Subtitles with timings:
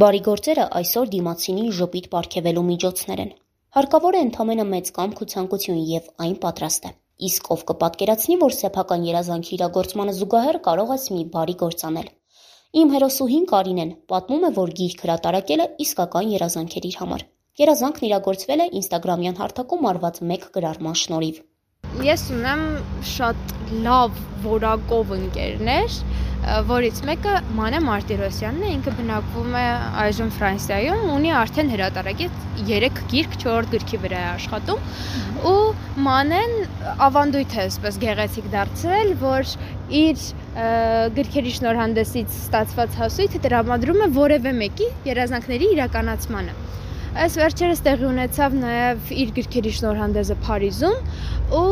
[0.00, 3.32] Բարի գործերը այսօր դիմացինին ժպիտ պարգևելու միջոցներ են։
[3.76, 6.92] Հարկավոր է ընդամենը մեծ կամք ու ցանկություն եւ այն պատրաստ է։
[7.28, 12.08] Իսկ ով կպատկերացնի, որ սեփական երազանքի իրագործմանը զուգահեռ կարող ես մի բարի գործ անել։
[12.80, 17.26] Իմ հերոսուհին Կարինեն պատմում է, որ գիրք հրատարակել է իսկական երազանք էր իր համար։
[17.60, 21.42] Երազանքն իրագործվել է Instagram-յան հարթակում արված մեկ գրառման շնորհիվ։
[22.08, 22.62] Ես ունեմ
[23.12, 23.52] շատ
[23.84, 25.96] լավ որակով ընկերներ,
[26.42, 29.62] որից մեկը Մանե Մարտիրոսյանն է, ինքը բնակվում է
[30.02, 35.54] այժմ Ֆրանսիայում, ունի արդեն հրատարակեց 3 գիրք 4 գրքի վրա է աշխատում ու
[36.08, 36.56] Մանեն
[37.06, 39.54] ավանդույթ է այսպես գեղեցիկ դարձրել, որ
[40.02, 40.26] իր
[41.22, 46.58] գրքերի շնորհանդեսից ստացված հասույթը տրամադրում է որևէ մեկի երազանքների իրականացմանը։
[47.12, 50.94] Այս վերջերս տեղի ունեցավ նաև իր գրքերի շնորհանդեսը Փարիզում
[51.58, 51.66] ու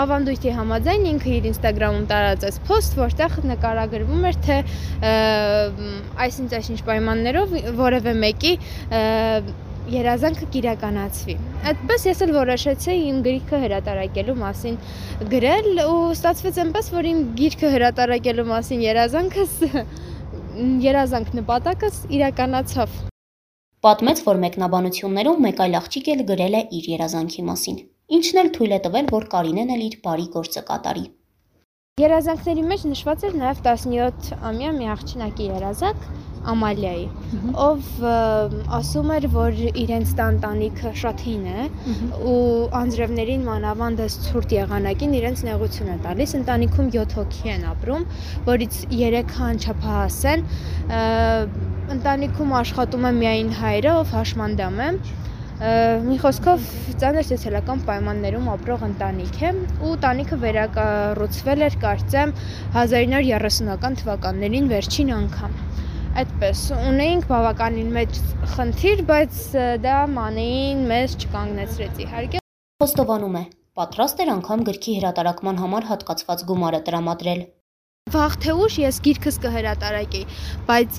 [0.00, 4.56] ավանդույթի համաձայն ինքը իր Instagram-ում տարածեց post, որտեղ նկարագրվում էր, թե
[6.24, 7.54] այսինչ այսինչ պայմաններով
[7.84, 8.56] որևէ մեկի
[9.94, 14.78] երազանքը կիրականացվի։ Այդպես ես էլ որոշեցի իմ գրքը հրատարակելու մասին
[15.34, 19.58] գրել ու ստացվեց այնպես, որ իմ գիրքը հրատարակելու մասին երազանքս
[20.88, 23.02] երազանք նպատակս իրականացավ։
[23.84, 27.74] Պատմեց, որ մեկնաբանություններում մեկ այլ աղջիկ էլ գրել է իր երազանքի մասին,
[28.16, 31.04] ինչն էլ թույլ է տվել, որ Կարինեն էլ իր բարի գործը կատարի։
[32.00, 36.08] Երազանքների մեջ նշված էր նաև 17-ամյա մի աղջնակի երազանք
[36.44, 37.04] Ամալիայի,
[37.56, 37.86] ով
[38.78, 41.68] ասում էր, որ իրենց տան տանիքը շատ հին է
[42.28, 42.34] ու
[42.80, 48.04] անձրևներին մանավանդս ցուրտ եղանակին իրենց նեղություն է տալիս։ Ընտանիքում 7 հոգի են ապրում,
[48.50, 50.44] որից 3-ը անչափահաս են
[51.92, 54.88] ընտանիքում աշխատում է միայն հայրը, ով հաշմանդամ է։
[56.04, 56.68] Մի խոսքով
[57.00, 59.50] ծանր սոցիալական պայմաններում ապրող ընտանիք է
[59.84, 62.32] ու տանիքը վերակառուցվել էր, կարծեմ,
[62.82, 65.58] 1930-ական թվականներին վերջին անգամ
[66.14, 68.18] այդպես ունեինք բավականին մեծ
[68.54, 69.40] խնդիր, բայց
[69.82, 72.42] դա մանեին մեզ չկանգնեցրեց իհարկե։
[72.84, 73.44] Խոստովանում է,
[73.80, 77.44] պատրաստ էր անգամ գրքի հրատարակման համար հատկացված գումարը տրամադրել
[78.14, 80.24] վաղ թե ուշ ես գիրքս կհրատարակեի,
[80.68, 80.96] բայց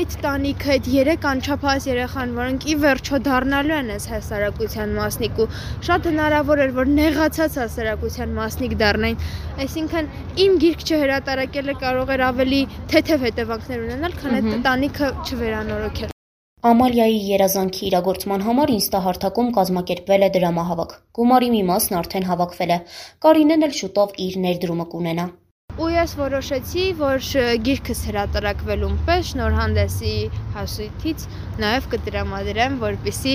[0.00, 5.48] այդ տանիքը, այդ երեք անչափահաս երեխան, որոնք ի վերջո դառնալու են այս հասարակության մասնիկ ու
[5.88, 9.18] շատ հնարավոր էր, որ նեղացած հասարակության մասնիկ դառնային,
[9.66, 10.12] այսինքն
[10.44, 12.62] իմ գիրք չհրատարակելը կարող էր ավելի
[12.92, 16.14] թեթև հետևանքներ ունենալ, քան այդ տանիքը չվերանորոգել։
[16.68, 22.78] Ամալիայի երազանքի իրագործման համար ինստահարթակում կազմակերպվել է դրամահավաք։ Գումարի մի մասն արդեն հավաքվել է։
[23.26, 25.28] Կարինեն էլ շուտով իր ներդրումը կունենա
[25.78, 27.26] ու ես որոշեցի, որ
[27.62, 30.14] գիրքս հրատարակվելուն պես շնորհանդեսի
[30.56, 31.26] հասույթից
[31.62, 33.34] նաև կդրամադրեմ, որպիսի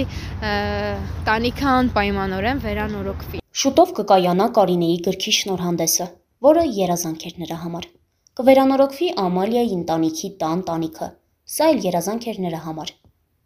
[1.30, 6.10] տանիքը անպայմանորեն վերանորոգվի։ Շուտով կկայանա Կարինեի գրքի շնորհանդեսը,
[6.50, 7.88] որը երազանք էր նրա համար։
[8.42, 11.10] Կվերանորոգվի Ամալիայի ընտանիքի տան տանիքը։
[11.54, 12.94] Սա էլ երազանք էր նրա համար։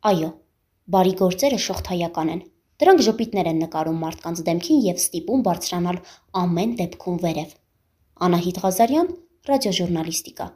[0.09, 0.31] Այո,
[0.97, 2.43] բարի գործերը շողթայական են։
[2.81, 6.03] Դրանք ժպիտներ են նկարում մարդկանց դեմքին եւ ստիպում բարձրանալ
[6.41, 7.55] ամեն դեպքում վերև։
[8.25, 9.09] Անահիտ Ղազարյան,
[9.47, 10.47] ռադիոժուրնալիստիկա։